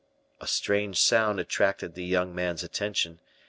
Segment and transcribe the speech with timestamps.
[0.39, 3.19] A strange sound attracted the young man's attention.